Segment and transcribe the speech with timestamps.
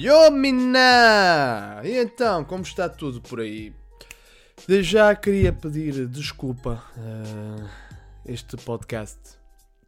[0.00, 1.80] Yo, mina!
[1.82, 3.74] E então, como está tudo por aí?
[4.68, 7.68] Já queria pedir desculpa a
[8.24, 9.18] este podcast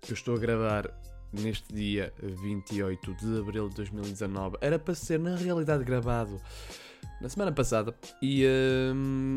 [0.01, 0.91] que eu estou a gravar
[1.33, 4.57] neste dia 28 de abril de 2019.
[4.61, 6.41] Era para ser, na realidade, gravado
[7.21, 8.45] na semana passada e
[8.93, 9.37] hum,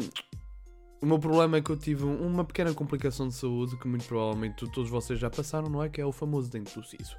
[1.04, 4.68] o meu problema é que eu tive uma pequena complicação de saúde que muito provavelmente
[4.72, 5.90] todos vocês já passaram, não é?
[5.90, 7.16] Que é o famoso dente do siso.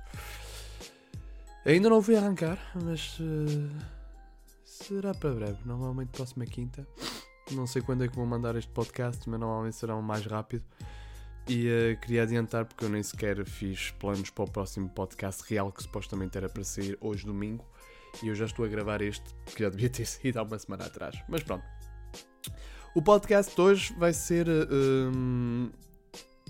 [1.66, 3.70] Ainda não fui arrancar, mas uh,
[4.66, 5.56] será para breve.
[5.64, 6.86] Normalmente próxima quinta.
[7.52, 10.62] Não sei quando é que vou mandar este podcast, mas normalmente será o mais rápido.
[11.48, 15.72] E uh, queria adiantar porque eu nem sequer fiz planos para o próximo podcast real
[15.72, 17.64] que supostamente era para sair hoje domingo.
[18.22, 20.84] E eu já estou a gravar este que já devia ter saído há uma semana
[20.84, 21.18] atrás.
[21.30, 21.64] Mas pronto.
[22.94, 25.70] O podcast hoje vai ser um,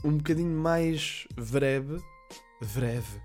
[0.03, 2.03] um bocadinho mais breve.
[2.75, 3.23] Breve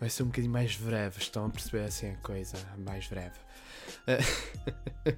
[0.00, 1.18] vai ser um bocadinho mais breve.
[1.18, 2.56] Estão a perceber assim a coisa?
[2.78, 3.36] Mais breve.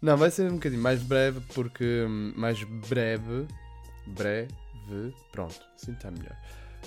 [0.00, 2.06] Não, vai ser um bocadinho mais breve porque.
[2.36, 3.46] Mais breve.
[4.06, 4.54] Breve.
[5.30, 6.36] Pronto, assim está melhor.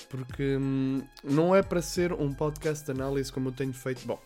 [0.10, 4.06] Porque hum, não é para ser um podcast de análise como eu tenho feito.
[4.08, 4.20] Bom,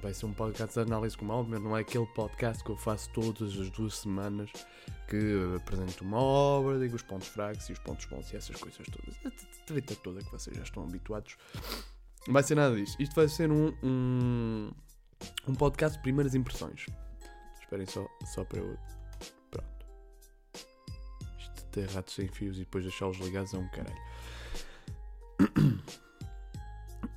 [0.00, 2.76] vai ser um podcast de análise como óbvio, mas não é aquele podcast que eu
[2.76, 4.50] faço todas as duas semanas
[5.08, 8.86] que apresento uma obra, digo os pontos fracos e os pontos bons e essas coisas
[8.86, 9.16] todas.
[9.24, 9.30] A
[9.66, 11.36] treta toda que vocês já estão habituados.
[12.26, 12.94] Não vai ser nada disso.
[13.00, 14.70] Isto vai ser um, um,
[15.46, 16.86] um podcast de primeiras impressões.
[17.58, 18.78] Esperem só, só para eu.
[19.50, 19.86] Pronto.
[21.38, 23.96] Isto de ter ratos sem fios e depois deixá-los ligados é um caralho.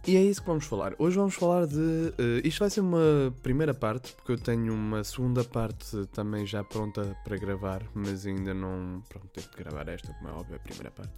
[0.07, 0.95] E é isso que vamos falar.
[0.97, 2.13] Hoje vamos falar de.
[2.17, 6.63] eh, isto vai ser uma primeira parte, porque eu tenho uma segunda parte também já
[6.63, 9.03] pronta para gravar, mas ainda não.
[9.07, 11.13] Pronto, tenho de gravar esta, como é óbvio, a primeira parte.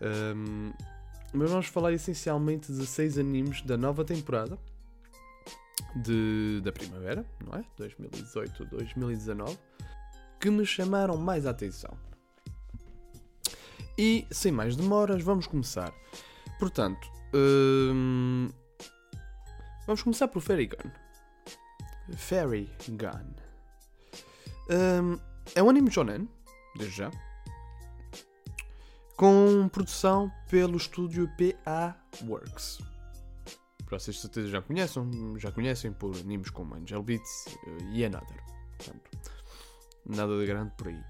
[0.00, 0.72] Ahm,
[1.32, 4.58] mas vamos falar essencialmente de seis animes da nova temporada
[5.94, 7.64] de, da primavera, não é?
[7.78, 9.56] 2018-2019,
[10.40, 11.96] que me chamaram mais a atenção.
[13.96, 15.92] E sem mais demoras, vamos começar.
[16.58, 18.48] Portanto, hum,
[19.86, 20.90] vamos começar por Fairy Gun.
[22.16, 23.34] Fairy Gun.
[24.70, 25.18] Hum,
[25.54, 26.28] é um anime shonen,
[26.76, 27.10] desde já,
[29.16, 31.96] com produção pelo estúdio PA
[32.26, 32.78] Works.
[33.84, 38.04] Para vocês de certeza já conhecem, já conhecem por animes como Angel Beats eh, e
[38.04, 38.42] Another.
[38.78, 39.10] Portanto,
[40.06, 41.02] nada de grande por aí.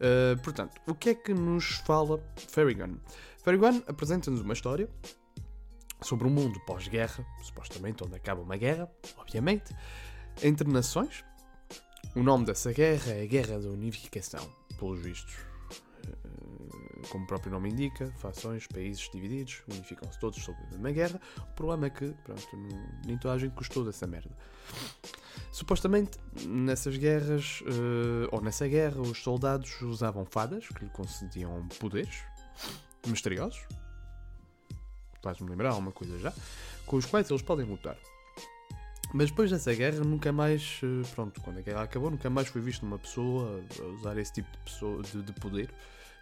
[0.00, 2.96] Uh, portanto, o que é que nos fala Fairy Gun?
[3.42, 4.88] Fairy Gun apresenta-nos uma história
[6.04, 9.74] sobre um mundo pós-guerra, supostamente onde acaba uma guerra, obviamente,
[10.42, 11.24] entre nações.
[12.14, 14.48] O nome dessa guerra é a Guerra da Unificação,
[14.78, 15.34] pelos vistos.
[16.06, 21.20] Uh, como o próprio nome indica, fações, países divididos, unificam-se todos sob a mesma guerra.
[21.38, 22.46] O problema é que, pronto,
[23.06, 24.30] nem toda a gente gostou dessa merda.
[25.50, 32.22] Supostamente, nessas guerras, eh, ou nessa guerra, os soldados usavam fadas que lhe concediam poderes
[33.06, 33.66] misteriosos.
[35.24, 36.32] Faz-me lembrar uma coisa já.
[36.84, 37.96] Com os quais eles podem lutar.
[39.12, 40.80] Mas depois dessa guerra, nunca mais.
[40.82, 43.64] eh, Pronto, quando a guerra acabou, nunca mais foi visto uma pessoa
[43.98, 45.72] usar esse tipo de, pessoa, de, de poder.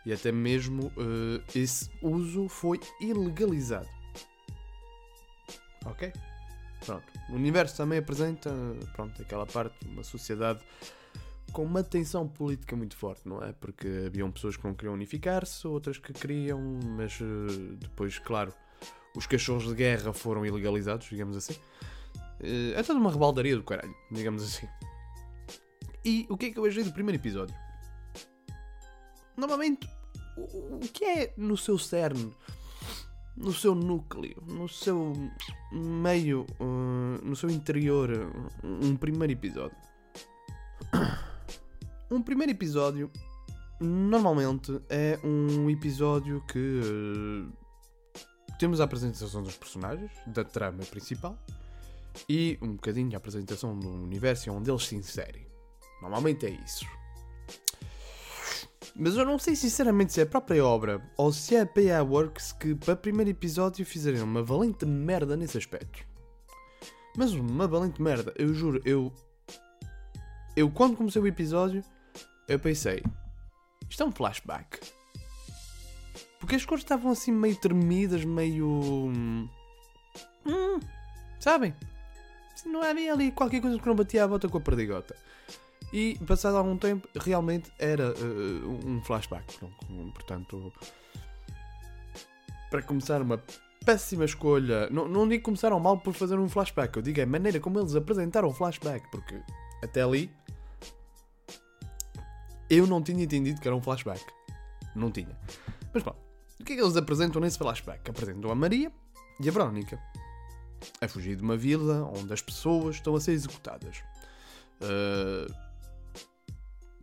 [0.06, 3.88] E até mesmo eh, esse uso foi ilegalizado.
[5.84, 6.12] Ok?
[6.84, 7.04] Pronto.
[7.30, 8.50] O universo também apresenta,
[8.92, 10.60] pronto, aquela parte uma sociedade
[11.52, 13.52] com uma tensão política muito forte, não é?
[13.52, 16.60] Porque haviam pessoas que não queriam unificar-se, outras que queriam,
[16.96, 18.52] mas eh, depois, claro,
[19.14, 21.54] os cachorros de guerra foram ilegalizados, digamos assim.
[22.40, 24.68] Eh, É toda uma rebaldaria do caralho, digamos assim.
[26.04, 27.54] E o que é que eu achei do primeiro episódio?
[29.36, 29.88] Normalmente,
[30.36, 32.34] o, que é no seu cerne,
[33.36, 35.12] no seu núcleo, no seu
[35.70, 38.10] meio, uh, no seu interior,
[38.62, 39.76] um primeiro episódio?
[42.10, 43.10] Um primeiro episódio
[43.80, 47.61] normalmente é um episódio que uh,
[48.62, 51.36] temos a apresentação dos personagens, da trama principal
[52.28, 55.44] e um bocadinho a apresentação do universo onde eles se inserem.
[56.00, 56.86] Normalmente é isso.
[58.94, 62.04] Mas eu não sei sinceramente se é a própria obra ou se é a PA
[62.08, 66.06] Works que para o primeiro episódio fizeram uma valente merda nesse aspecto.
[67.16, 69.12] Mas uma valente merda, eu juro, eu.
[70.54, 71.82] Eu quando comecei o episódio,
[72.46, 73.02] eu pensei.
[73.90, 74.78] Isto é um flashback.
[76.42, 78.66] Porque as cores estavam assim meio tremidas, meio.
[80.44, 80.80] Hum,
[81.38, 81.72] sabem?
[82.56, 85.14] Se Não havia ali qualquer coisa que não batia a bota com a perdigota.
[85.92, 89.56] E passado algum tempo, realmente era uh, um flashback.
[90.12, 90.72] Portanto,
[92.68, 93.40] para começar uma
[93.84, 94.90] péssima escolha.
[94.90, 97.78] Não, não digo começaram mal por fazer um flashback, eu digo é a maneira como
[97.78, 99.40] eles apresentaram o flashback, porque
[99.80, 100.28] até ali
[102.68, 104.24] eu não tinha entendido que era um flashback.
[104.96, 105.38] Não tinha.
[105.94, 108.10] Mas pronto, o que é que eles apresentam nesse flashback?
[108.10, 108.92] Apresentam a Maria
[109.40, 109.98] e a Verónica
[111.00, 114.02] a fugir de uma vila onde as pessoas estão a ser executadas.
[114.80, 115.52] Uh,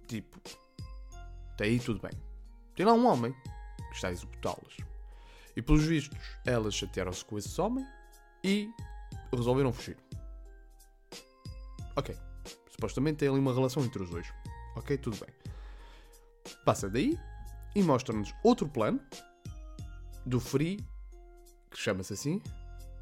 [0.07, 0.39] tipo,
[1.53, 2.11] até aí tudo bem.
[2.75, 3.33] Tem lá um homem
[3.89, 4.77] que está a executá-las.
[5.55, 7.85] E pelos vistos, elas chatearam-se com esse homem
[8.43, 8.69] e
[9.33, 9.97] resolveram fugir.
[11.95, 12.17] Ok.
[12.71, 14.27] Supostamente tem ali uma relação entre os dois.
[14.75, 15.33] Ok, tudo bem.
[16.63, 17.19] Passa daí
[17.75, 19.01] e mostra-nos outro plano
[20.29, 20.79] do Free,
[21.69, 22.41] que chama-se assim,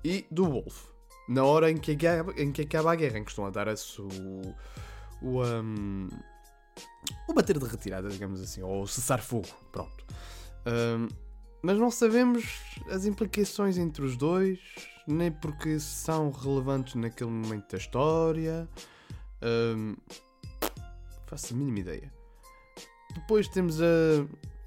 [0.04, 0.86] e do Wolf.
[1.28, 3.68] Na hora em que, acaba, em que acaba a guerra, em que estão a dar
[3.76, 4.56] -se o.
[5.22, 6.08] o, um,
[7.28, 9.48] o bater de retirada, digamos assim, ou cessar fogo.
[9.72, 10.06] Pronto.
[10.66, 11.08] Um,
[11.62, 12.46] mas não sabemos
[12.90, 14.60] as implicações entre os dois,
[15.08, 18.70] nem porque são relevantes naquele momento da história.
[19.42, 19.96] Um,
[21.26, 22.14] faço a mínima ideia.
[23.14, 23.86] Depois temos a.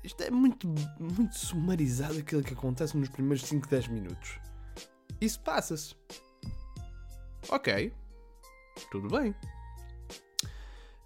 [0.02, 0.66] Isto é muito,
[0.98, 4.38] muito sumarizado aquilo que acontece nos primeiros 5, 10 minutos.
[5.20, 5.94] Isso passa-se.
[7.48, 7.92] Ok.
[8.90, 9.34] Tudo bem.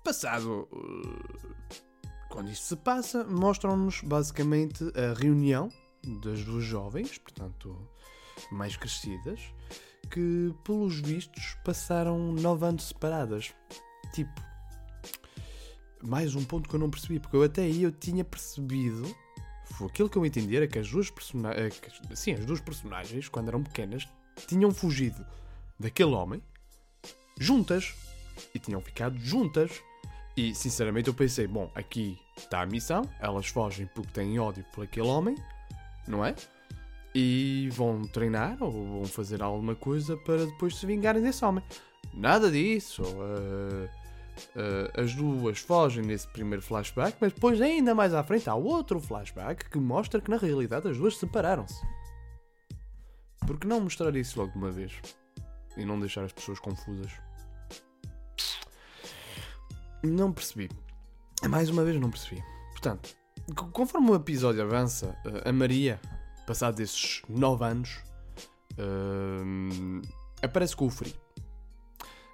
[0.05, 0.69] Passado.
[0.73, 1.45] Uh,
[2.31, 5.69] quando isso se passa, mostram-nos basicamente a reunião
[6.23, 7.77] das duas jovens, portanto,
[8.51, 9.41] mais crescidas,
[10.11, 13.55] que, pelos vistos, passaram nove anos separadas.
[14.13, 14.54] Tipo,
[16.07, 19.15] mais um ponto que eu não percebi, porque eu até aí eu tinha percebido
[19.75, 21.81] foi aquilo que eu entendi era que as duas personagens.
[22.11, 24.09] Eh, sim, as duas personagens, quando eram pequenas,
[24.47, 25.25] tinham fugido
[25.79, 26.43] daquele homem
[27.39, 27.95] juntas
[28.55, 29.83] e tinham ficado juntas.
[30.37, 34.85] E sinceramente eu pensei, bom, aqui está a missão, elas fogem porque têm ódio por
[34.85, 35.37] aquele homem,
[36.09, 36.35] não é?
[37.15, 41.63] E vão treinar ou vão fazer alguma coisa para depois se vingarem desse homem.
[42.13, 43.03] Nada disso.
[43.03, 43.89] Uh,
[44.57, 49.01] uh, as duas fogem nesse primeiro flashback, mas depois, ainda mais à frente, há outro
[49.01, 51.81] flashback que mostra que na realidade as duas separaram-se.
[53.47, 54.93] Por que não mostrar isso logo de uma vez?
[55.77, 57.13] E não deixar as pessoas confusas?
[60.03, 60.71] Não percebi.
[61.49, 62.43] Mais uma vez, não percebi.
[62.71, 63.15] Portanto,
[63.73, 66.01] conforme o episódio avança, a Maria,
[66.47, 68.01] passados esses 9 anos,
[68.79, 70.03] uh,
[70.43, 71.24] aparece com o Free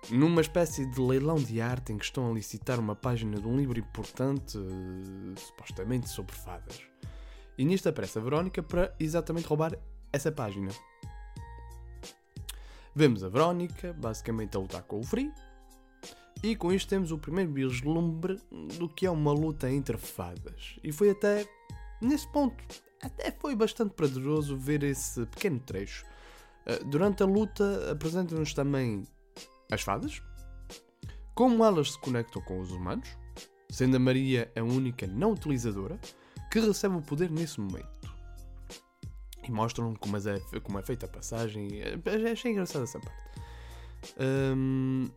[0.08, 3.56] numa espécie de leilão de arte em que estão a licitar uma página de um
[3.56, 6.81] livro importante, uh, supostamente sobre fadas.
[7.58, 9.76] E nisto aparece a Verónica para exatamente roubar
[10.12, 10.70] essa página.
[12.94, 15.31] Vemos a Verónica, basicamente a lutar com o Free,
[16.43, 18.41] e com isto temos o primeiro vislumbre
[18.79, 20.79] do que é uma luta entre fadas.
[20.82, 21.47] E foi até,
[22.00, 22.56] nesse ponto,
[23.02, 26.05] até foi bastante prazeroso ver esse pequeno trecho.
[26.67, 29.06] Uh, durante a luta apresenta-nos também
[29.70, 30.22] as fadas,
[31.34, 33.08] como elas se conectam com os humanos,
[33.70, 35.99] sendo a Maria a única não utilizadora
[36.50, 37.88] que recebe o poder nesse momento.
[39.43, 41.80] E mostram como é, como é feita a passagem.
[42.30, 43.40] Achei engraçada essa parte.
[44.18, 45.09] Um,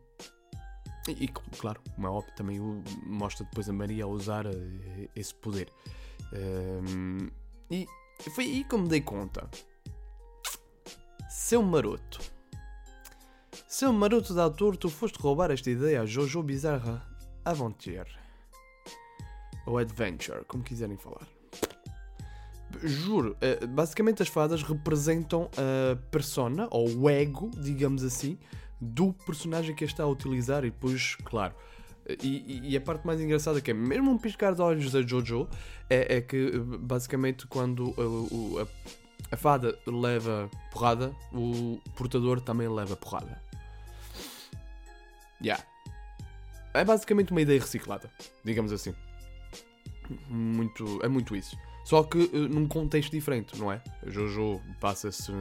[1.08, 2.60] e, claro, como é óbvio, também
[3.06, 5.70] mostra depois a Maria a usar eh, esse poder.
[6.32, 7.30] Um,
[7.70, 7.86] e
[8.30, 9.50] foi aí que eu me dei conta.
[11.30, 12.33] Seu maroto
[13.74, 17.04] seu maroto de autor, tu foste roubar esta ideia a Jojo Bizarra
[17.44, 18.08] Aventure.
[19.66, 21.28] Ou Adventure, como quiserem falar.
[22.84, 28.38] Juro, eh, basicamente as fadas representam a persona, ou o ego, digamos assim,
[28.80, 31.56] do personagem que está a utilizar e depois, claro,
[32.22, 35.50] e, e, a parte mais engraçada que é mesmo um piscar de olhos da Jojo
[35.90, 38.68] é, é que basicamente quando a, a,
[39.32, 43.43] a, fada leva porrada, o portador também leva porrada.
[45.44, 45.64] Yeah.
[46.74, 48.10] É basicamente uma ideia reciclada,
[48.44, 48.96] digamos assim.
[50.30, 51.58] Muito, é muito isso.
[51.84, 53.82] Só que uh, num contexto diferente, não é?
[54.08, 55.32] Jojo passa-se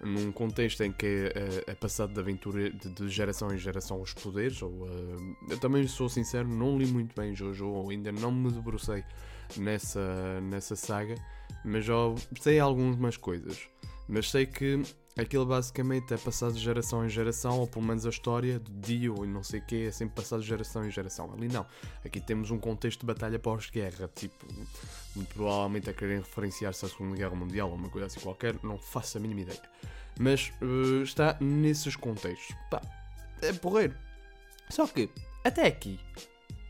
[0.00, 4.14] num contexto em que uh, é passado de aventura de, de, geração em geração os
[4.14, 4.60] poderes.
[4.62, 8.50] Ou, uh, eu também sou sincero, não li muito bem Jojo, ou ainda não me
[8.50, 9.04] debrucei
[9.56, 11.14] nessa, nessa saga,
[11.64, 11.94] mas já
[12.40, 13.58] sei algumas coisas.
[14.08, 14.82] Mas sei que
[15.18, 19.24] Aquilo basicamente é passado de geração em geração, ou pelo menos a história de Dio
[19.24, 21.32] e não sei o que é sempre passado de geração em geração.
[21.32, 21.66] Ali não.
[22.04, 24.46] Aqui temos um contexto de batalha pós-guerra, tipo,
[25.14, 28.78] muito provavelmente a querem referenciar-se à Segunda Guerra Mundial ou uma coisa assim qualquer, não
[28.78, 29.60] faço a mínima ideia.
[30.18, 32.54] Mas uh, está nesses contextos.
[32.70, 32.80] Pá,
[33.42, 33.94] é porreiro.
[34.68, 35.10] Só que,
[35.42, 35.98] até aqui,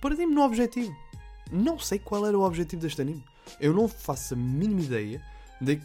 [0.00, 0.94] perdi-me no objetivo.
[1.52, 3.24] Não sei qual era o objetivo deste anime.
[3.60, 5.22] Eu não faço a mínima ideia
[5.60, 5.80] de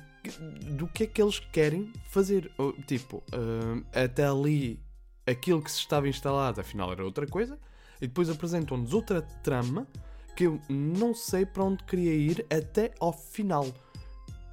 [0.78, 2.52] do que é que eles querem fazer.
[2.88, 4.80] Tipo, uh, até ali
[5.26, 7.60] aquilo que se estava instalado afinal era outra coisa,
[8.02, 9.88] e depois apresentam-nos outra trama
[10.36, 13.66] que eu não sei para onde queria ir até ao final.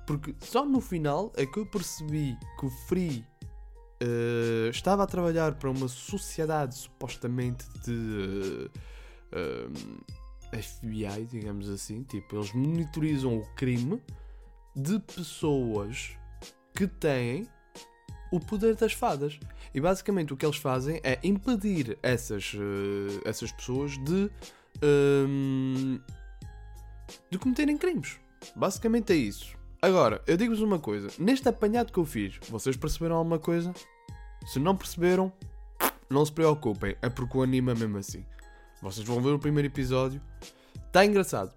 [0.06, 3.24] Porque só no final é que eu percebi que o Free
[4.02, 8.70] uh, estava a trabalhar para uma sociedade supostamente de
[9.32, 12.02] uh, FBI, digamos assim.
[12.04, 14.00] Tipo, eles monitorizam o crime
[14.74, 16.16] de pessoas
[16.74, 17.46] que têm
[18.30, 19.38] o poder das fadas.
[19.74, 24.30] E basicamente o que eles fazem é impedir essas, uh, essas pessoas de,
[24.82, 26.00] um,
[27.30, 28.18] de cometerem crimes.
[28.56, 29.56] Basicamente é isso.
[29.80, 33.72] Agora, eu digo-vos uma coisa: neste apanhado que eu fiz, vocês perceberam alguma coisa?
[34.46, 35.32] Se não perceberam,
[36.10, 38.24] não se preocupem, é porque o anime é mesmo assim.
[38.80, 40.20] Vocês vão ver o primeiro episódio,
[40.86, 41.54] está engraçado.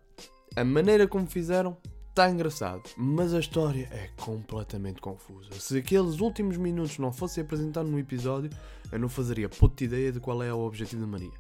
[0.55, 1.75] A maneira como fizeram
[2.15, 5.50] está engraçado, mas a história é completamente confusa.
[5.60, 8.50] Se aqueles últimos minutos não fossem apresentados no episódio,
[8.89, 11.38] eu não fazeria puta ideia de qual é o objetivo da Maria.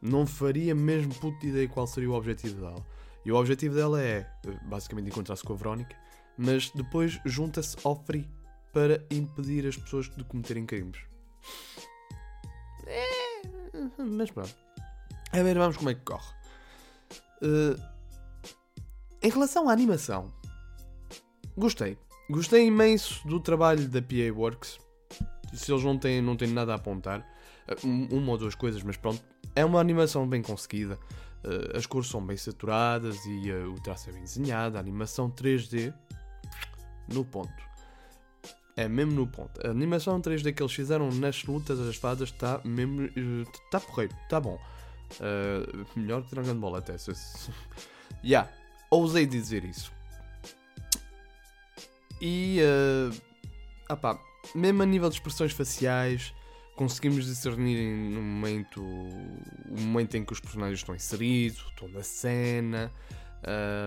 [0.00, 2.86] Não faria mesmo puta ideia qual seria o objetivo dela.
[3.24, 4.30] E o objetivo dela é,
[4.64, 5.96] basicamente, encontrar-se com a Verónica,
[6.38, 8.30] mas depois junta-se ao Free
[8.72, 11.00] para impedir as pessoas de cometerem crimes.
[12.86, 13.42] É,
[13.98, 14.54] mas pronto.
[15.32, 16.32] A ver, vamos como é que corre.
[17.42, 17.93] Uh,
[19.24, 20.30] em relação à animação,
[21.56, 21.96] gostei.
[22.28, 24.78] Gostei imenso do trabalho da PA Works.
[25.54, 27.26] Se eles não têm, não têm nada a apontar,
[27.66, 29.22] eh, uma ou duas coisas, mas pronto.
[29.56, 30.98] É uma animação bem conseguida.
[31.42, 34.76] Eh, as cores são bem saturadas e eh, o traço é bem desenhado.
[34.76, 35.94] A animação 3D
[37.08, 37.62] no ponto.
[38.76, 39.66] É mesmo no ponto.
[39.66, 43.04] A animação 3D que eles fizeram nas lutas das fadas está mesmo.
[43.64, 44.60] está porreiro, está bom.
[45.14, 46.98] Uh, melhor que Dragon Ball até.
[46.98, 47.14] Já.
[48.22, 48.63] yeah.
[48.94, 49.92] Ousei dizer isso.
[52.20, 52.60] E.
[52.60, 53.22] Uh,
[53.88, 54.18] ah pá,
[54.54, 56.34] mesmo a nível de expressões faciais,
[56.76, 62.02] conseguimos discernir no momento, o momento em que os personagens estão inseridos, o tom da
[62.02, 62.90] cena.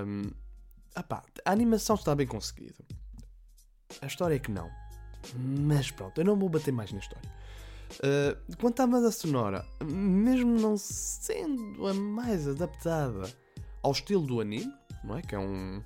[0.06, 0.24] Um,
[0.96, 2.84] ah pá, a animação está bem conseguida.
[4.02, 4.70] A história é que não.
[5.36, 7.30] Mas pronto, eu não vou bater mais na história.
[7.94, 13.32] Uh, quanto à banda sonora, mesmo não sendo a mais adaptada
[13.82, 14.72] ao estilo do anime,
[15.04, 15.22] não é?
[15.22, 15.82] Que é um,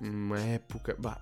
[0.00, 0.96] uma época.
[0.98, 1.20] Bah,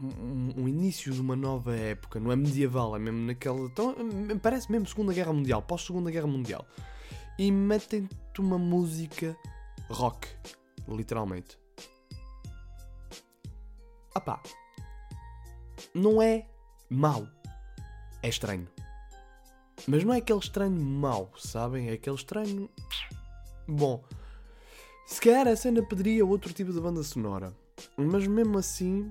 [0.00, 3.60] um, um, início de uma nova época, não é medieval, é mesmo naquela.
[3.66, 3.94] Então,
[4.42, 6.66] parece mesmo Segunda Guerra Mundial, pós-Segunda Guerra Mundial.
[7.38, 9.36] E metem-te uma música
[9.88, 10.28] rock,
[10.88, 11.58] literalmente.
[14.14, 14.42] Ah pá,
[15.94, 16.48] não é
[16.90, 17.26] mau,
[18.22, 18.68] é estranho.
[19.86, 21.88] Mas não é aquele estranho mau, sabem?
[21.88, 22.68] É aquele estranho.
[23.66, 24.02] Bom,
[25.08, 27.56] se calhar a cena pediria outro tipo de banda sonora.
[27.96, 29.08] Mas mesmo assim,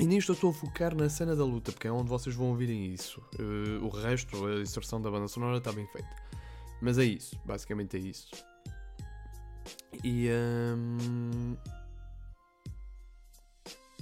[0.00, 2.46] e nisto eu estou a focar na cena da luta, porque é onde vocês vão
[2.48, 3.22] ouvirem isso.
[3.38, 6.08] Uh, o resto, a inserção da banda sonora está bem feita.
[6.80, 8.30] Mas é isso, basicamente é isso.
[10.02, 10.30] E,
[10.74, 11.56] um...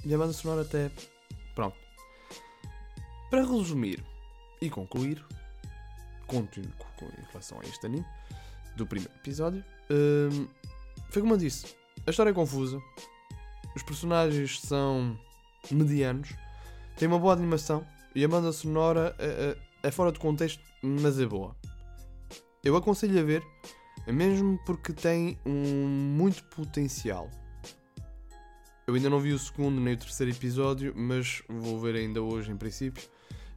[0.04, 0.92] e a banda sonora até.
[1.56, 1.76] Pronto.
[3.30, 4.00] Para resumir
[4.62, 5.24] e concluir,
[6.28, 6.70] continuo
[7.02, 8.06] em relação a este anime
[8.76, 9.64] do primeiro episódio.
[9.90, 10.63] Um
[11.14, 11.66] foi como eu disse,
[12.04, 12.82] a história é confusa,
[13.76, 15.16] os personagens são
[15.70, 16.34] medianos,
[16.96, 21.20] tem uma boa animação e a banda sonora é, é, é fora de contexto, mas
[21.20, 21.54] é boa.
[22.64, 23.44] Eu aconselho a ver,
[24.08, 27.30] mesmo porque tem um muito potencial.
[28.84, 32.50] Eu ainda não vi o segundo nem o terceiro episódio, mas vou ver ainda hoje
[32.50, 33.04] em princípio.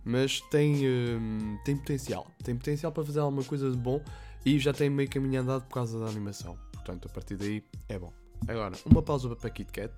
[0.06, 2.32] Mas tem, hum, tem potencial.
[2.44, 4.00] Tem potencial para fazer alguma coisa de bom
[4.46, 6.67] e já tem meio caminho andado por causa da animação.
[6.88, 8.14] Portanto, a partir daí é bom.
[8.48, 9.94] Agora, uma pausa para Kit Kat.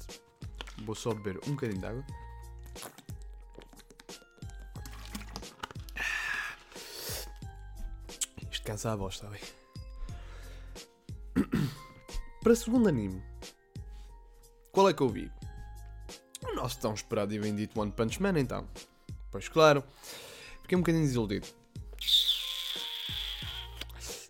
[0.84, 2.04] Vou só beber um bocadinho de água.
[8.52, 9.40] Isto cansa a voz, está bem?
[12.42, 13.22] Para segundo anime,
[14.72, 15.32] qual é que eu vi?
[16.42, 18.68] O nosso tão esperado e bendito One Punch Man, então.
[19.30, 19.84] Pois claro,
[20.64, 21.46] fiquei um bocadinho desiludido.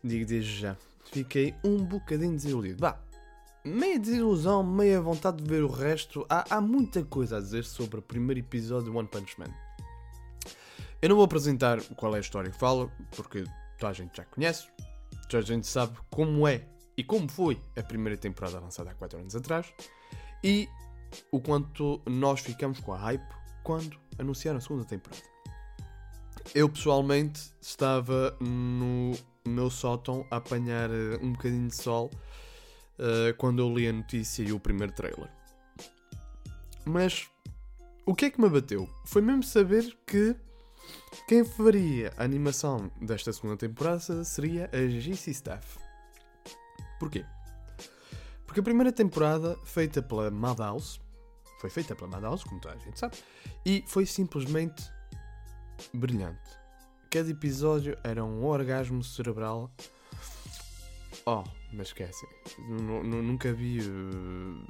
[0.04, 0.76] Digo desde já
[1.12, 2.80] fiquei um bocadinho desiludido.
[2.80, 3.00] Bah,
[3.64, 6.26] meia desilusão, meia vontade de ver o resto.
[6.30, 9.54] Há, há muita coisa a dizer sobre o primeiro episódio de One Punch Man.
[11.02, 13.44] Eu não vou apresentar qual é a história que fala, porque
[13.78, 14.68] toda a gente já conhece,
[15.30, 19.20] toda a gente sabe como é e como foi a primeira temporada lançada há 4
[19.20, 19.72] anos atrás
[20.44, 20.68] e
[21.32, 23.24] o quanto nós ficamos com a hype
[23.64, 25.24] quando anunciaram a segunda temporada.
[26.54, 29.14] Eu pessoalmente estava no
[29.50, 32.10] meu sótão a apanhar uh, um bocadinho de sol
[33.00, 35.30] uh, quando eu li a notícia e o primeiro trailer.
[36.86, 37.28] Mas
[38.06, 38.90] o que é que me abateu?
[39.06, 40.36] Foi mesmo saber que
[41.28, 45.78] quem faria a animação desta segunda temporada seria a GC Staff.
[47.00, 47.26] Porquê?
[48.46, 51.00] Porque a primeira temporada, feita pela Madhouse,
[51.60, 53.16] foi feita pela Madhouse, como toda a gente sabe,
[53.66, 54.84] e foi simplesmente
[55.94, 56.59] brilhante.
[57.10, 59.72] Cada episódio era um orgasmo cerebral.
[61.26, 62.24] Oh, mas esquece.
[62.60, 63.80] Nunca vi.
[63.82, 64.64] Uh...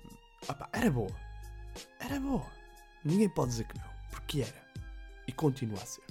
[0.71, 1.11] era boa.
[1.99, 2.45] Era boa.
[3.03, 3.89] Ninguém pode dizer que não.
[4.09, 4.67] Porque era.
[5.27, 6.03] E continua a ser.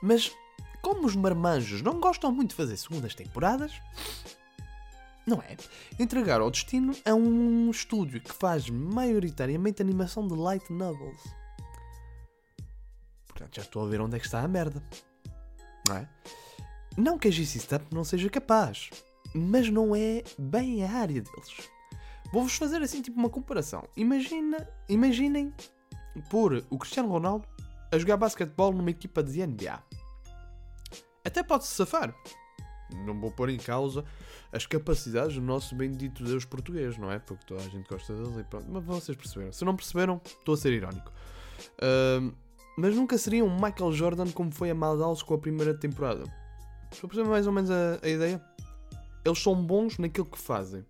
[0.00, 0.32] Mas,
[0.80, 3.72] como os marmanjos não gostam muito de fazer segundas temporadas,
[5.26, 5.56] não é?
[5.98, 11.41] Entregar ao destino a um estúdio que faz maioritariamente animação de light novels.
[13.52, 14.82] Já estou a ver onde é que está a merda.
[15.88, 16.08] Não é?
[16.96, 18.90] Não que a GC Stamp não seja capaz,
[19.34, 21.68] mas não é bem a área deles.
[22.32, 23.82] Vou-vos fazer assim tipo uma comparação.
[23.96, 25.52] Imagina, imaginem
[26.30, 27.46] pôr o Cristiano Ronaldo
[27.90, 29.82] a jogar basquetebol numa equipa de NBA.
[31.24, 32.14] Até pode-se safar.
[33.06, 34.04] Não vou pôr em causa
[34.50, 37.18] as capacidades do nosso bendito Deus português, não é?
[37.18, 38.66] Porque toda a gente gosta dele e pronto.
[38.70, 39.52] Mas vocês perceberam.
[39.52, 41.10] Se não perceberam, estou a ser irónico.
[41.78, 42.34] Uh,
[42.76, 46.24] mas nunca seria um Michael Jordan como foi a Madhouse com a primeira temporada.
[46.92, 48.42] A perceber mais ou menos a, a ideia?
[49.24, 50.84] Eles são bons naquilo que fazem.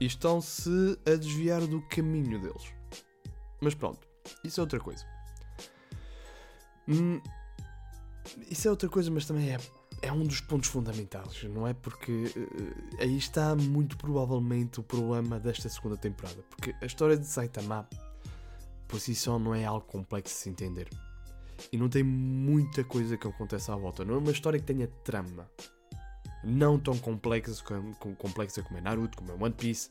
[0.00, 2.74] E estão-se a desviar do caminho deles.
[3.60, 4.06] Mas pronto,
[4.42, 5.04] isso é outra coisa.
[6.88, 7.20] Hum,
[8.50, 9.58] isso é outra coisa, mas também é
[10.02, 11.72] é um dos pontos fundamentais, não é?
[11.72, 16.42] Porque uh, aí está muito provavelmente o problema desta segunda temporada.
[16.50, 17.88] Porque a história de Saitama
[18.92, 20.86] por si só não é algo complexo de se entender.
[21.72, 24.04] E não tem muita coisa que acontece à volta.
[24.04, 25.50] Não é uma história que tenha trama.
[26.44, 29.88] Não tão complexa como, complexa como é Naruto, como é One Piece.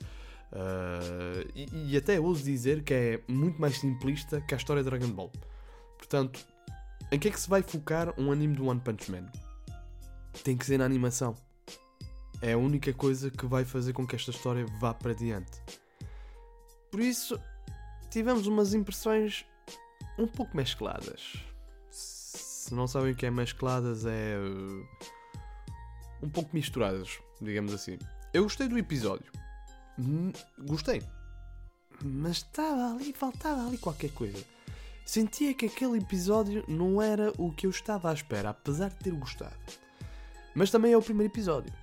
[0.51, 4.89] Uh, e, e até ouso dizer que é muito mais simplista que a história de
[4.91, 5.31] Dragon Ball.
[5.97, 6.45] Portanto,
[7.11, 9.25] em que é que se vai focar um anime do One Punch Man?
[10.43, 11.35] tem que ser na animação.
[12.39, 15.59] É a única coisa que vai fazer com que esta história vá para diante.
[16.91, 17.39] Por isso,
[18.11, 19.45] tivemos umas impressões
[20.19, 21.33] um pouco mescladas.
[21.89, 24.37] Se não sabem o que é mescladas, é.
[24.37, 24.87] Uh,
[26.21, 27.97] um pouco misturadas, digamos assim.
[28.33, 29.31] Eu gostei do episódio.
[29.97, 31.01] Hum, gostei.
[32.03, 34.43] Mas estava ali, faltava ali qualquer coisa.
[35.05, 39.11] Sentia que aquele episódio não era o que eu estava à espera, apesar de ter
[39.11, 39.55] gostado.
[40.53, 41.73] Mas também é o primeiro episódio.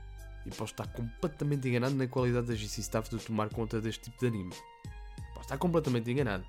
[0.47, 4.19] E posso estar completamente enganado na qualidade da GC Staff de tomar conta deste tipo
[4.21, 4.55] de anime.
[5.49, 6.45] Estar completamente enganado.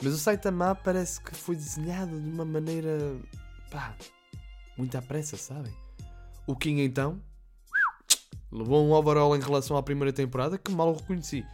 [0.00, 3.20] Mas o Saitama parece que foi desenhado de uma maneira.
[3.72, 3.92] pá.
[4.78, 5.74] muito à pressa, sabem?
[6.46, 7.20] O King então.
[8.52, 11.44] levou um overall em relação à primeira temporada que mal reconheci.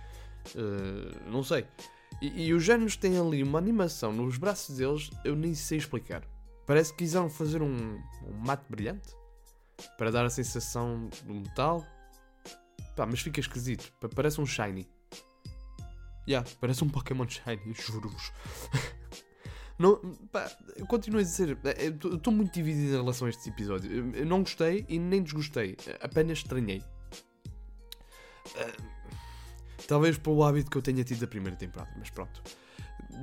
[0.55, 1.67] Uh, não sei.
[2.21, 6.23] E, e os géneros têm ali uma animação nos braços deles, eu nem sei explicar.
[6.67, 9.09] Parece que quiseram fazer um, um mate brilhante
[9.97, 11.83] para dar a sensação do metal.
[12.95, 13.91] Pá, mas fica esquisito.
[14.15, 14.87] Parece um shiny.
[16.29, 18.33] Yeah, parece um Pokémon shiny, juro-vos.
[19.79, 19.97] não,
[20.33, 20.51] pá,
[20.89, 24.15] continuo a dizer, é, estou muito dividido em relação a este episódio.
[24.15, 26.83] Eu não gostei e nem desgostei, apenas estranhei.
[28.47, 28.83] Uh,
[29.87, 32.43] talvez pelo hábito que eu tenha tido da primeira temporada, mas pronto.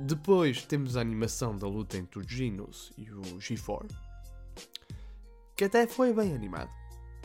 [0.06, 3.86] Depois temos a animação da luta entre o Genos e o G4
[5.56, 6.70] que até foi bem animado.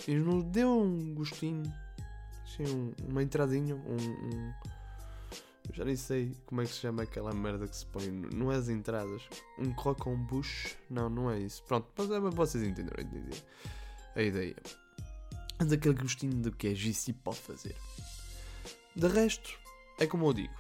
[0.08, 1.64] E nos deu um gostinho,
[2.44, 4.54] assim, um, uma entradinha, um, um,
[5.74, 8.10] Já nem sei como é que se chama aquela merda que se põe.
[8.10, 9.22] Não é as entradas.
[9.58, 10.76] Um croque um bush.
[10.90, 11.64] Não, não é isso.
[11.64, 12.98] Pronto, mas é, vocês entenderam
[14.16, 14.56] a ideia.
[15.60, 17.76] Mas aquele gostinho do que a GC pode fazer.
[18.96, 19.60] De resto,
[20.00, 20.54] é como eu digo.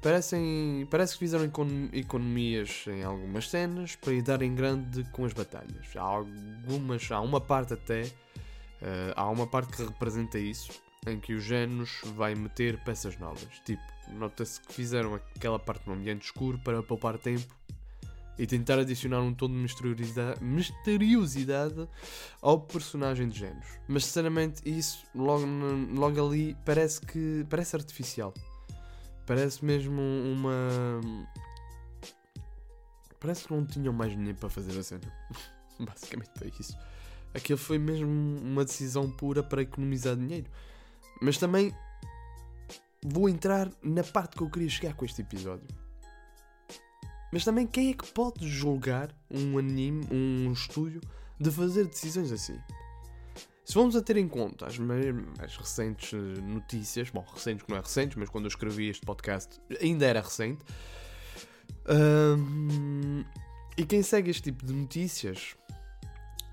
[0.00, 1.44] Parecem, parece que fizeram
[1.92, 5.94] economias em algumas cenas para ir dar em grande com as batalhas.
[5.94, 10.70] Há algumas, há uma parte até, uh, há uma parte que representa isso,
[11.06, 13.48] em que o Genos vai meter peças novas.
[13.64, 17.54] Tipo, nota-se que fizeram aquela parte no ambiente escuro para poupar tempo
[18.38, 21.88] e tentar adicionar um tom de misteriosidade, misteriosidade
[22.40, 23.66] ao personagem de Genos.
[23.86, 25.44] Mas sinceramente, isso logo,
[25.94, 28.32] logo ali parece que parece artificial.
[29.26, 31.00] Parece mesmo uma.
[33.20, 35.12] Parece que não tinham mais dinheiro para fazer a cena.
[35.78, 36.76] Basicamente foi isso.
[37.34, 40.50] Aquilo foi mesmo uma decisão pura para economizar dinheiro.
[41.20, 41.74] Mas também
[43.04, 45.66] vou entrar na parte que eu queria chegar com este episódio.
[47.32, 51.00] Mas também quem é que pode julgar um anime, um estúdio,
[51.38, 52.58] de fazer decisões assim?
[53.64, 57.80] Se vamos a ter em conta as mais recentes notícias, bom, recentes que não é
[57.80, 60.64] recentes, mas quando eu escrevi este podcast ainda era recente.
[61.88, 63.24] Um,
[63.76, 65.56] e quem segue este tipo de notícias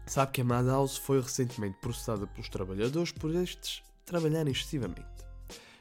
[0.06, 5.06] sabe que a Madhouse foi recentemente processada pelos trabalhadores por estes trabalharem excessivamente.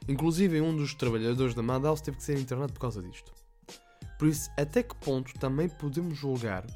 [0.06, 3.32] Inclusive, um dos trabalhadores da Madhouse teve que ser internado por causa disto.
[4.18, 6.66] Por isso, até que ponto também podemos julgar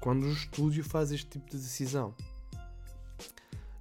[0.00, 2.14] quando o estúdio faz este tipo de decisão?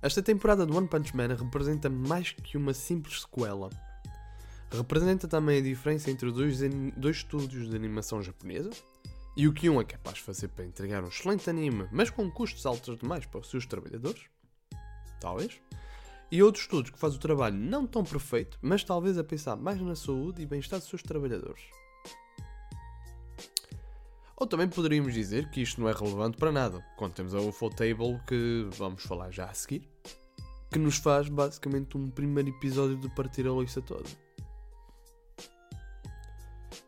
[0.02, 3.70] Esta temporada do One Punch Man representa mais que uma simples sequela.
[4.72, 6.60] Representa também a diferença entre dois,
[6.96, 8.70] dois estúdios de animação japonesa
[9.36, 12.30] e o que um é capaz de fazer para entregar um excelente anime, mas com
[12.30, 14.24] custos altos demais para os seus trabalhadores.
[15.20, 15.60] Talvez.
[16.32, 19.82] E outro estúdio que faz o trabalho não tão perfeito, mas talvez a pensar mais
[19.82, 21.62] na saúde e bem-estar dos seus trabalhadores.
[24.36, 27.70] Ou também poderíamos dizer que isto não é relevante para nada, quando temos a UFO
[27.70, 29.90] Table que vamos falar já a seguir,
[30.72, 34.08] que nos faz basicamente um primeiro episódio de partir a loiça toda.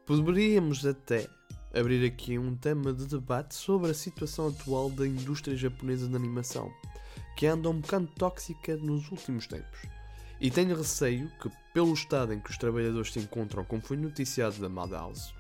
[0.06, 1.27] Poderíamos até
[1.73, 6.71] abrir aqui um tema de debate sobre a situação atual da indústria japonesa de animação,
[7.36, 9.82] que anda um bocado tóxica nos últimos tempos.
[10.39, 14.60] E tenho receio que, pelo estado em que os trabalhadores se encontram, como foi noticiado
[14.60, 15.34] da Madhouse,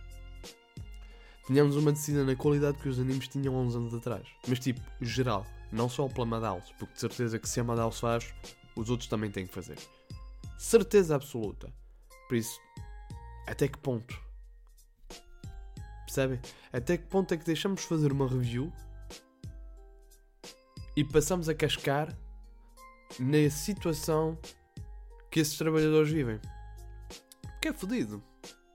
[1.47, 4.27] tínhamos uma descida na qualidade que os animes tinham há uns anos atrás.
[4.47, 8.33] Mas tipo, geral, não só pela Madhouse, porque de certeza que se a Madhouse faz,
[8.75, 9.77] os outros também têm que fazer.
[10.57, 11.73] Certeza absoluta.
[12.27, 12.59] Por isso,
[13.47, 14.15] até que ponto?
[16.05, 16.39] Percebem?
[16.71, 18.71] Até que ponto é que deixamos fazer uma review
[20.95, 22.15] e passamos a cascar
[23.19, 24.37] na situação
[25.29, 26.39] que esses trabalhadores vivem?
[27.41, 28.23] Porque é fodido,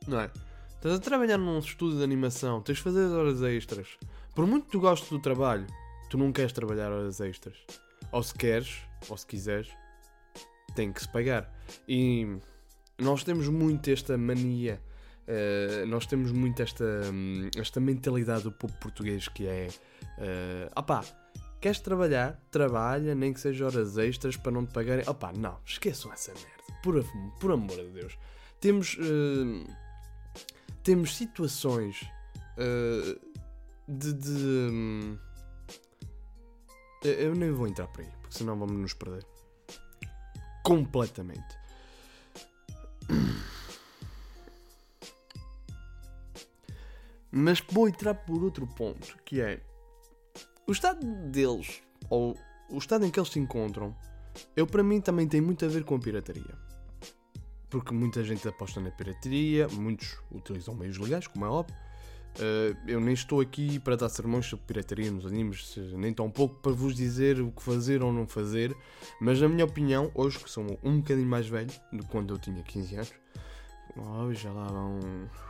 [0.07, 0.31] não é?
[0.77, 3.99] Estás a trabalhar num estúdio de animação, tens de fazer horas extras.
[4.35, 5.67] Por muito que tu gostes do trabalho,
[6.11, 7.57] tu não queres trabalhar horas extras.
[8.13, 9.69] Ou se queres, ou se quiseres,
[10.75, 11.53] tem que se pagar.
[11.89, 12.39] E
[12.99, 14.81] nós temos muito esta mania,
[15.27, 19.69] uh, nós temos muito esta, um, esta mentalidade do povo português que é:
[20.19, 21.03] uh, opá,
[21.61, 22.41] queres trabalhar?
[22.51, 25.09] Trabalha, nem que seja horas extras para não te pagarem.
[25.09, 27.05] Opá, não, esqueçam essa merda, por,
[27.41, 28.19] por amor de Deus.
[28.61, 28.95] Temos.
[28.95, 29.67] Uh,
[30.83, 32.03] temos situações
[32.57, 33.21] uh,
[33.89, 34.13] de.
[34.13, 35.19] de um,
[37.03, 39.27] eu nem vou entrar por aí, porque senão vamos nos perder.
[40.63, 41.57] Completamente.
[47.31, 49.61] Mas vou entrar por outro ponto, que é
[50.67, 52.37] o estado deles, ou
[52.71, 53.97] o estado em que eles se encontram,
[54.55, 56.67] eu para mim também tem muito a ver com a pirataria
[57.69, 61.77] porque muita gente aposta na pirataria, muitos utilizam meios legais, como é óbvio.
[62.37, 66.55] Uh, eu nem estou aqui para dar sermões sobre pirataria nos animes, nem tão pouco
[66.57, 68.77] para vos dizer o que fazer ou não fazer,
[69.21, 72.39] mas na minha opinião, hoje que sou um bocadinho mais velho do que quando eu
[72.39, 73.13] tinha 15 anos,
[73.97, 75.01] oh, já lá vão.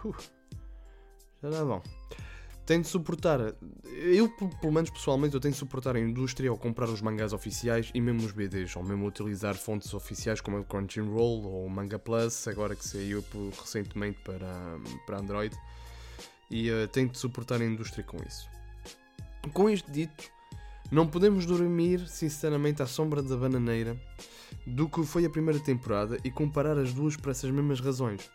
[0.05, 0.14] Uh,
[1.42, 1.83] já lá vão
[2.66, 3.55] tem de suportar.
[3.85, 7.90] Eu, pelo menos pessoalmente, eu tenho de suportar a indústria ao comprar os mangás oficiais
[7.94, 11.98] e mesmo os BDs, ou mesmo utilizar fontes oficiais como o Crunchyroll ou o Manga
[11.98, 13.24] Plus, agora que saiu
[13.59, 15.57] recentemente para, para Android.
[16.50, 18.48] E uh, tenho de suportar a indústria com isso.
[19.52, 20.24] Com isto dito,
[20.90, 23.96] não podemos dormir, sinceramente, à sombra da bananeira
[24.66, 28.29] do que foi a primeira temporada e comparar as duas por essas mesmas razões.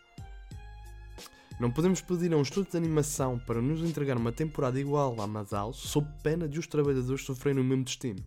[1.60, 5.26] Não podemos pedir a um estúdio de animação para nos entregar uma temporada igual à
[5.26, 8.24] Madhouse sob pena de os trabalhadores sofrerem o mesmo destino.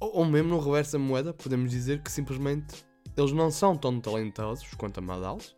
[0.00, 2.84] Ou, ou mesmo no reverso da moeda, podemos dizer que simplesmente
[3.16, 5.54] eles não são tão talentosos quanto a Madhouse,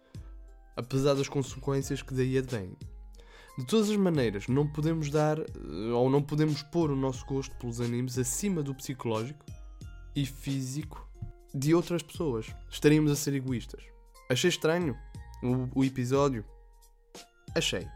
[0.76, 2.76] apesar das consequências que daí advêm.
[3.58, 7.54] De todas as maneiras, não podemos dar eh, ou não podemos pôr o nosso gosto
[7.56, 9.44] pelos animes acima do psicológico
[10.16, 11.06] e físico
[11.54, 12.46] de outras pessoas.
[12.70, 13.82] Estaríamos a ser egoístas.
[14.30, 14.96] Achei estranho
[15.42, 16.44] o, o episódio
[17.54, 17.86] Achei.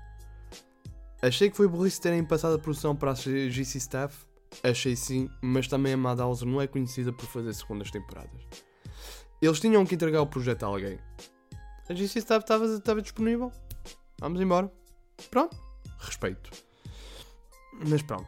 [1.22, 4.26] Achei que foi burrice terem passado a produção para a GC Staff.
[4.62, 8.42] Achei sim, mas também a Madhouse não é conhecida por fazer segundas temporadas.
[9.40, 10.98] Eles tinham que entregar o projeto a alguém.
[11.88, 13.52] A GC Staff estava disponível.
[14.18, 14.72] Vamos embora.
[15.30, 15.56] Pronto.
[15.98, 16.50] Respeito.
[17.88, 18.26] Mas pronto.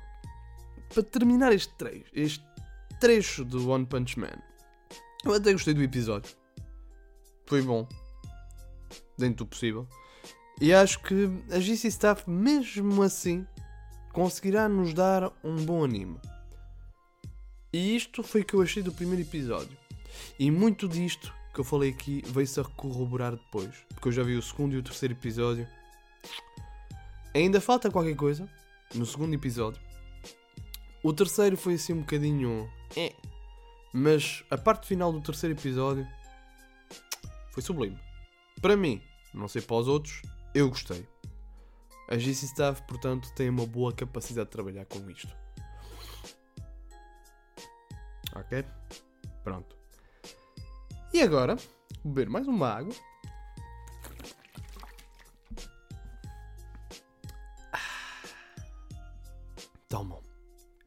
[0.93, 2.45] Para terminar este trecho, este
[3.01, 4.37] trecho do One Punch Man,
[5.25, 6.35] eu até gostei do episódio.
[7.47, 7.89] Foi bom.
[9.17, 9.87] Dentro do possível.
[10.61, 13.47] E acho que a GC Staff, mesmo assim,
[14.13, 16.19] conseguirá nos dar um bom anime.
[17.73, 19.77] E isto foi o que eu achei do primeiro episódio.
[20.39, 23.85] E muito disto que eu falei aqui veio-se a corroborar depois.
[23.91, 25.69] Porque eu já vi o segundo e o terceiro episódio.
[27.35, 28.49] Ainda falta qualquer coisa
[28.95, 29.81] no segundo episódio.
[31.03, 32.69] O terceiro foi assim um bocadinho.
[32.97, 33.13] É.
[33.93, 36.07] Mas a parte final do terceiro episódio
[37.51, 37.99] foi sublime.
[38.61, 39.01] Para mim,
[39.33, 40.23] não sei para os outros,
[40.55, 41.07] eu gostei.
[42.09, 45.35] A GC Staff, portanto, tem uma boa capacidade de trabalhar com isto.
[48.35, 48.65] Ok?
[49.45, 49.77] Pronto.
[51.13, 51.57] E agora,
[52.05, 52.95] beber mais uma água.
[59.89, 60.23] Tomam.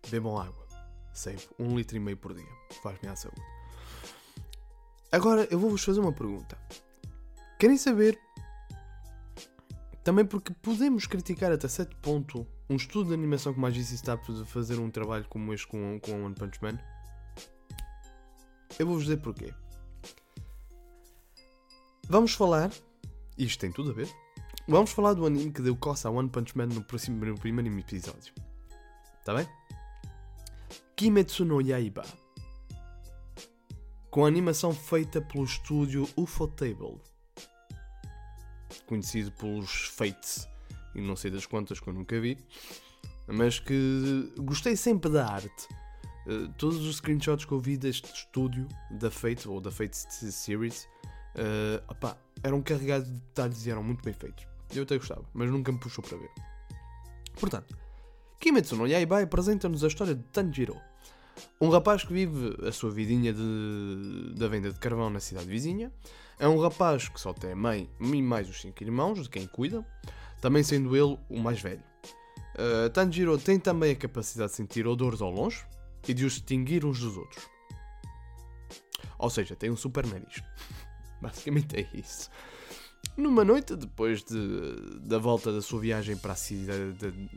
[0.10, 0.68] Bebam água.
[1.14, 1.48] Sempre.
[1.60, 2.46] Um litro e meio por dia.
[2.82, 3.42] Faz bem à saúde.
[5.12, 6.58] Agora, eu vou-vos fazer uma pergunta.
[7.60, 8.21] Querem saber
[10.04, 14.14] também porque podemos criticar até certo ponto um estudo de animação como a GC está
[14.14, 16.80] a fazer um trabalho como este com, com One Punch Man.
[18.80, 19.54] Eu vou-vos dizer porquê.
[22.08, 22.72] Vamos falar,
[23.38, 24.10] isto tem tudo a ver,
[24.68, 27.80] vamos falar do anime que deu coça a One Punch Man no, próximo, no primeiro
[27.80, 28.34] episódio.
[29.20, 29.48] Está bem?
[30.96, 32.04] Kimetsu no Yaiba.
[34.10, 37.11] Com a animação feita pelo estúdio Ufotable
[38.92, 40.50] conhecido pelos Fates
[40.94, 42.38] e não sei das quantas que eu nunca vi,
[43.26, 45.70] mas que gostei sempre da arte.
[46.28, 50.84] Uh, todos os screenshots que eu vi deste estúdio da Fate ou da Fate Series
[51.36, 54.46] uh, opá, eram carregados de detalhes e eram muito bem feitos.
[54.76, 56.30] Eu até gostava, mas nunca me puxou para ver.
[57.40, 57.76] Portanto,
[58.42, 60.76] Kimetsu no Yaiba apresenta-nos a história de Tanjiro,
[61.62, 65.92] um rapaz que vive a sua vidinha de, da venda de carvão na cidade vizinha.
[66.40, 69.46] É um rapaz que só tem a mãe e mais os cinco irmãos, de quem
[69.48, 69.86] cuida,
[70.42, 71.84] também sendo ele o mais velho.
[72.56, 75.64] Uh, Tanjiro tem também a capacidade de sentir odores ao longe
[76.08, 77.48] e de os distinguir uns dos outros.
[79.18, 80.44] Ou seja, tem um super nariz.
[81.22, 82.30] Basicamente é isso.
[83.16, 86.94] Numa noite, depois de, da volta da sua viagem para a cidade.
[86.94, 87.30] De,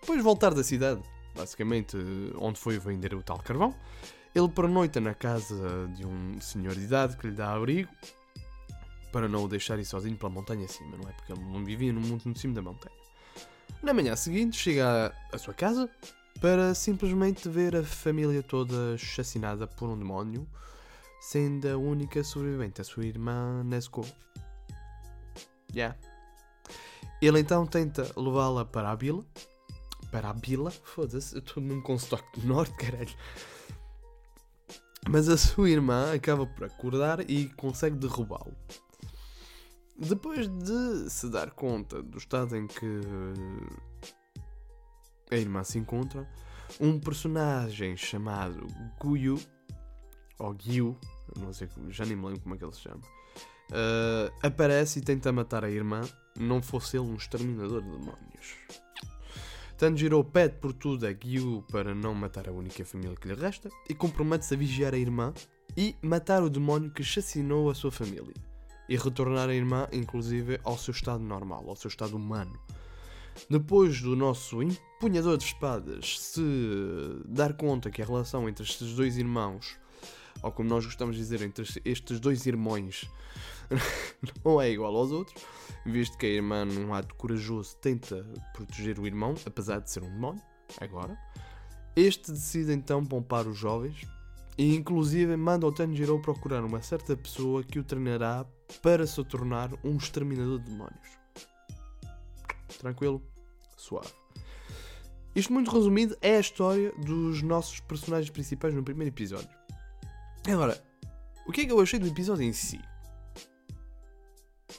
[0.00, 1.02] depois de voltar da cidade,
[1.34, 1.96] basicamente
[2.38, 3.74] onde foi vender o tal carvão.
[4.34, 7.90] Ele pernoita na casa de um senhor de idade que lhe dá abrigo
[9.12, 11.12] para não o deixar sozinho pela montanha acima, não é?
[11.12, 12.94] Porque ele não vivia no mundo no cimo da montanha.
[13.82, 15.88] Na manhã seguinte, chega à sua casa
[16.40, 20.48] para simplesmente ver a família toda assassinada por um demónio,
[21.20, 24.06] sendo a única sobrevivente a sua irmã Nesco.
[25.74, 25.96] Yeah.
[27.20, 29.24] Ele então tenta levá-la para a vila,
[30.10, 30.70] para a Bila.
[30.70, 33.14] Foda-se, eu estou num constoque do norte, caralho.
[35.08, 38.54] Mas a sua irmã acaba por acordar e consegue derrubá-lo.
[40.00, 43.00] Depois de se dar conta do estado em que
[45.30, 46.26] a irmã se encontra,
[46.80, 48.66] um personagem chamado
[48.98, 49.38] Guyu,
[50.38, 50.96] ou Gyu,
[51.38, 55.02] não sei, já nem me lembro como é que ele se chama, uh, aparece e
[55.02, 56.00] tenta matar a irmã,
[56.34, 58.56] não fosse ele um exterminador de demónios.
[59.76, 63.68] Tanjiro pede por tudo a Gyu para não matar a única família que lhe resta
[63.86, 65.34] e compromete-se a vigiar a irmã
[65.76, 68.49] e matar o demónio que assassinou a sua família
[68.90, 72.58] e retornar a irmã, inclusive, ao seu estado normal, ao seu estado humano.
[73.48, 76.42] Depois do nosso empunhador de espadas se
[77.24, 79.78] dar conta que a relação entre estes dois irmãos,
[80.42, 83.08] ou como nós gostamos de dizer, entre estes dois irmãos,
[84.44, 85.40] não é igual aos outros,
[85.86, 90.10] visto que a irmã, num ato corajoso, tenta proteger o irmão, apesar de ser um
[90.10, 90.42] demónio,
[90.80, 91.16] agora.
[91.94, 94.04] Este decide então poupar os jovens
[94.60, 98.44] e, inclusive, manda o Tanjiro procurar uma certa pessoa que o treinará
[98.82, 101.18] para se tornar um exterminador de demónios.
[102.78, 103.22] Tranquilo?
[103.74, 104.12] Suave.
[105.34, 109.48] Isto, muito resumido, é a história dos nossos personagens principais no primeiro episódio.
[110.46, 110.78] Agora,
[111.46, 112.78] o que é que eu achei do episódio em si?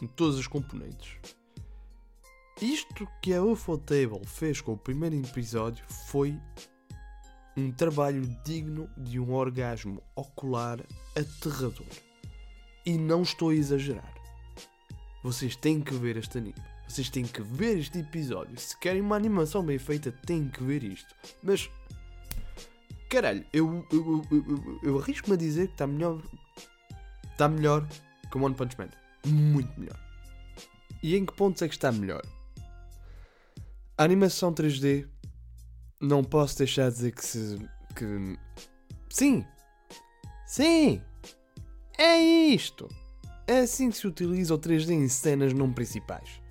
[0.02, 1.18] em todas as componentes.
[2.62, 6.40] Isto que a Ufotable fez com o primeiro episódio foi
[7.56, 10.80] um trabalho digno de um orgasmo ocular
[11.16, 11.88] aterrador.
[12.86, 14.14] E não estou a exagerar.
[15.24, 16.56] Vocês têm que ver este anime.
[16.88, 18.60] Vocês têm que ver este episódio.
[18.60, 21.14] Se querem uma animação bem feita, têm que ver isto.
[21.44, 21.70] Mas,
[23.10, 26.22] caralho, eu, eu, eu, eu, eu arrisco-me a dizer que está melhor.
[27.32, 27.88] Está melhor
[28.32, 28.90] que One Punch Man
[29.26, 30.00] muito melhor.
[31.04, 32.22] E em que pontos é que está melhor?
[33.98, 35.08] A animação 3D
[36.02, 37.58] não posso deixar de dizer que se.
[37.96, 38.38] que.
[39.10, 39.46] Sim!
[40.48, 41.02] Sim!
[41.98, 42.90] É isto!
[43.48, 46.42] É assim que se utiliza o 3D em cenas não principais.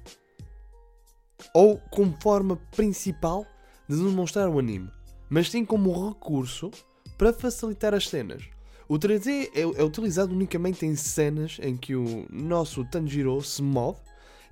[1.54, 3.46] Ou como forma principal
[3.88, 4.90] de demonstrar o anime,
[5.28, 6.70] mas sim como recurso
[7.18, 8.42] para facilitar as cenas.
[8.88, 14.00] O 3D é, é, utilizado unicamente em cenas em que o nosso Tanjiro se move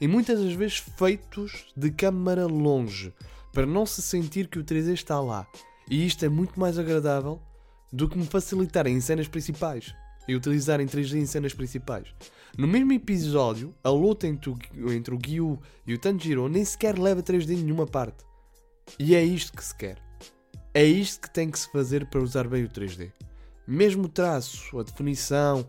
[0.00, 3.12] e muitas das vezes feitos de câmara longe,
[3.52, 5.46] para não se sentir que o 3D está lá.
[5.90, 7.40] E isto é muito mais agradável
[7.92, 9.94] do que me facilitarem em cenas principais
[10.26, 12.14] e utilizarem 3D em cenas principais.
[12.56, 14.58] No mesmo episódio, a luta entre o,
[14.92, 18.24] entre o Gyu e o Tanjiro nem sequer leva 3D em nenhuma parte.
[18.98, 19.98] E é isto que se quer.
[20.74, 23.12] É isto que tem que se fazer para usar bem o 3D.
[23.66, 25.66] Mesmo o traço, a definição,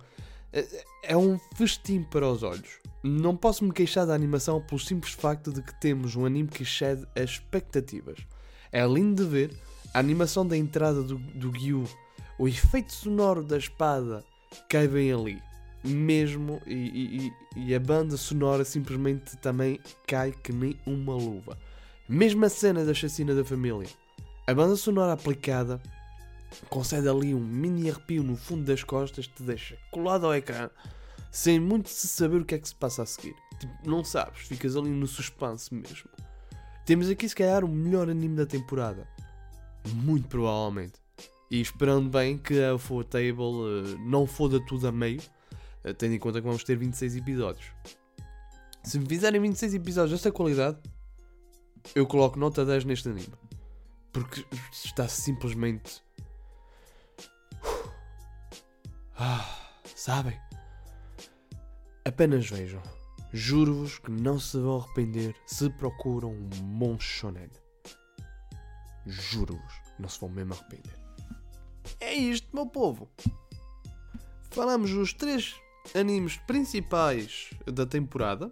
[1.03, 2.79] é, um festim para os olhos.
[3.03, 6.63] Não posso me queixar da animação pelo simples facto de que temos um anime que
[6.63, 8.19] excede as expectativas.
[8.71, 9.57] É lindo de ver
[9.93, 11.88] a animação da entrada do, do Gyu,
[12.38, 14.23] o efeito sonoro da espada
[14.69, 15.41] cai bem ali.
[15.83, 21.57] Mesmo, e, e, e a banda sonora simplesmente também cai que nem uma luva.
[22.07, 23.88] Mesmo a cena da chacina da família.
[24.45, 25.81] A banda sonora aplicada
[26.69, 30.69] concede ali um mini arrepio no fundo das costas, te deixa colado ao ecrã,
[31.31, 33.35] sem muito se saber o que é que se passa a seguir.
[33.59, 36.09] Tipo, não sabes, ficas ali no suspense mesmo.
[36.85, 39.07] Temos aqui, se calhar, o melhor anime da temporada.
[39.93, 40.93] Muito provavelmente.
[41.51, 45.21] E esperando bem que a Full Table uh, não foda tudo a meio,
[45.85, 47.65] uh, tendo em conta que vamos ter 26 episódios.
[48.83, 50.77] Se me fizerem 26 episódios desta qualidade,
[51.93, 53.33] eu coloco nota 10 neste anime.
[54.12, 56.01] Porque está simplesmente
[59.21, 59.45] Ah,
[59.84, 60.39] sabem?
[62.05, 62.82] Apenas vejam.
[63.34, 67.49] Juro-vos que não se vão arrepender se procuram um bom shonen.
[69.05, 70.97] Juro-vos, não se vão mesmo arrepender.
[71.99, 73.10] É isto, meu povo.
[74.51, 75.53] Falamos dos três
[75.93, 78.49] animes principais da temporada.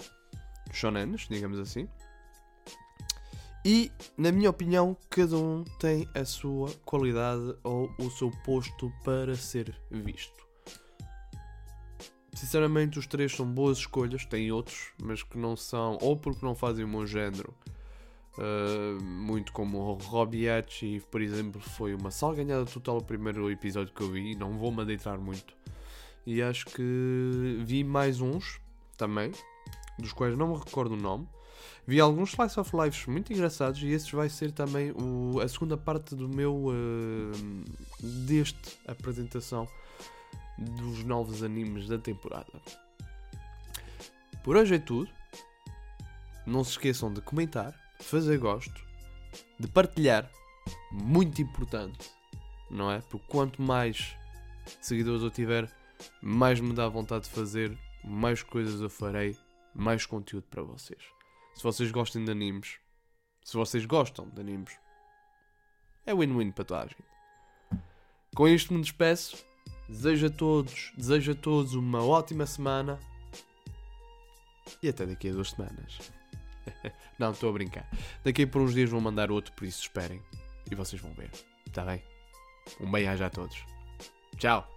[0.73, 1.88] Shonens, digamos assim.
[3.63, 9.34] E, na minha opinião, cada um tem a sua qualidade ou o seu posto para
[9.36, 10.46] ser visto.
[12.38, 14.23] Sinceramente, os três são boas escolhas.
[14.23, 17.52] Tem outros, mas que não são, ou porque não fazem o meu género,
[18.38, 24.02] uh, muito como o Robiachi, por exemplo, foi uma salganhada total o primeiro episódio que
[24.02, 24.36] eu vi.
[24.36, 25.56] Não vou me adentrar muito.
[26.28, 28.62] E acho que vi mais uns
[28.95, 29.32] também,
[29.97, 31.28] dos quais não me recordo o nome.
[31.88, 35.76] Vi alguns Slice of Lives muito engraçados e esses vai ser também o, a segunda
[35.76, 37.32] parte do meu uh,
[38.00, 39.67] deste apresentação
[40.57, 42.51] dos novos animes da temporada.
[44.43, 45.09] Por hoje é tudo.
[46.45, 48.81] Não se esqueçam de comentar, fazer gosto,
[49.59, 50.29] de partilhar.
[50.91, 52.09] Muito importante,
[52.69, 52.99] não é?
[53.01, 54.15] Porque quanto mais
[54.81, 55.71] seguidores eu tiver,
[56.21, 59.37] mais me dá vontade de fazer, mais coisas eu farei,
[59.73, 61.01] mais conteúdo para vocês.
[61.55, 62.79] Se vocês gostam de animes,
[63.43, 64.77] se vocês gostam de animes,
[66.05, 67.05] é win-win para toda a gente.
[68.35, 69.46] Com isto me despeço.
[69.88, 73.00] Desejo a todos, desejo a todos uma ótima semana.
[74.84, 76.12] E até daqui a duas semanas.
[77.17, 77.89] Não, estou a brincar.
[78.23, 80.21] Daqui por uns dias vou mandar outro, por isso esperem.
[80.69, 81.32] E vocês vão ver.
[81.65, 82.04] Está bem?
[82.82, 83.58] Um beijo a todos.
[84.38, 84.76] Tchau.